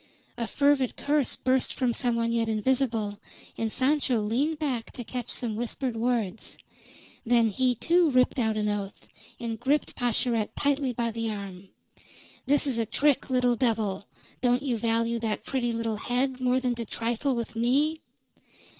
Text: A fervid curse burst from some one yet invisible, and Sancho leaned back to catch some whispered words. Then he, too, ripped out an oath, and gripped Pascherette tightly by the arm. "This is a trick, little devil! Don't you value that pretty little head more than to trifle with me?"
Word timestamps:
A 0.35 0.47
fervid 0.47 0.97
curse 0.97 1.35
burst 1.35 1.75
from 1.75 1.93
some 1.93 2.15
one 2.15 2.31
yet 2.31 2.49
invisible, 2.49 3.19
and 3.55 3.71
Sancho 3.71 4.19
leaned 4.19 4.57
back 4.57 4.91
to 4.93 5.03
catch 5.03 5.29
some 5.29 5.55
whispered 5.55 5.95
words. 5.95 6.57
Then 7.23 7.49
he, 7.49 7.75
too, 7.75 8.09
ripped 8.09 8.39
out 8.39 8.57
an 8.57 8.67
oath, 8.67 9.07
and 9.39 9.59
gripped 9.59 9.95
Pascherette 9.95 10.55
tightly 10.55 10.91
by 10.91 11.11
the 11.11 11.29
arm. 11.31 11.69
"This 12.47 12.65
is 12.65 12.79
a 12.79 12.85
trick, 12.87 13.29
little 13.29 13.55
devil! 13.55 14.07
Don't 14.41 14.63
you 14.63 14.75
value 14.75 15.19
that 15.19 15.45
pretty 15.45 15.71
little 15.71 15.97
head 15.97 16.41
more 16.41 16.59
than 16.59 16.73
to 16.73 16.85
trifle 16.85 17.35
with 17.35 17.55
me?" 17.55 18.01